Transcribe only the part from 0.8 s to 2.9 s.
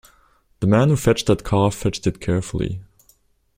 who fetched that car fetched it carefully.